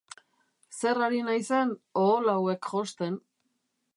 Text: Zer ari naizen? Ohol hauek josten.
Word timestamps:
Zer 0.77 0.99
ari 1.07 1.19
naizen? 1.27 1.75
Ohol 2.05 2.33
hauek 2.35 2.71
josten. 2.73 3.21